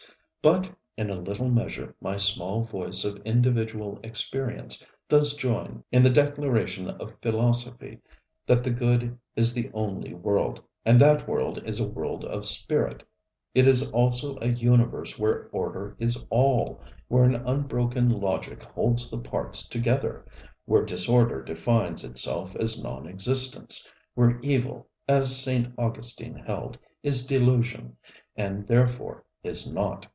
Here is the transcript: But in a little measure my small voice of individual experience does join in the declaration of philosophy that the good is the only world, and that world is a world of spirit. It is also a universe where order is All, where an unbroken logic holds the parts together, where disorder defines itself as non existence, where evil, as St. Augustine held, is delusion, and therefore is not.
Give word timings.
But 0.43 0.71
in 0.97 1.11
a 1.11 1.21
little 1.21 1.51
measure 1.51 1.93
my 2.01 2.17
small 2.17 2.63
voice 2.63 3.05
of 3.05 3.17
individual 3.23 3.99
experience 4.03 4.83
does 5.07 5.35
join 5.35 5.83
in 5.91 6.01
the 6.01 6.09
declaration 6.09 6.87
of 6.89 7.13
philosophy 7.21 7.99
that 8.47 8.63
the 8.63 8.71
good 8.71 9.19
is 9.35 9.53
the 9.53 9.69
only 9.71 10.15
world, 10.15 10.59
and 10.83 10.99
that 10.99 11.27
world 11.27 11.61
is 11.63 11.79
a 11.79 11.87
world 11.87 12.25
of 12.25 12.47
spirit. 12.47 13.03
It 13.53 13.67
is 13.67 13.91
also 13.91 14.35
a 14.41 14.47
universe 14.49 15.19
where 15.19 15.47
order 15.51 15.95
is 15.99 16.25
All, 16.31 16.81
where 17.07 17.23
an 17.23 17.35
unbroken 17.45 18.09
logic 18.09 18.63
holds 18.63 19.11
the 19.11 19.19
parts 19.19 19.69
together, 19.69 20.25
where 20.65 20.83
disorder 20.83 21.43
defines 21.43 22.03
itself 22.03 22.55
as 22.55 22.81
non 22.83 23.05
existence, 23.05 23.87
where 24.15 24.39
evil, 24.41 24.87
as 25.07 25.37
St. 25.39 25.71
Augustine 25.77 26.33
held, 26.47 26.79
is 27.03 27.27
delusion, 27.27 27.95
and 28.35 28.65
therefore 28.65 29.23
is 29.43 29.71
not. 29.71 30.07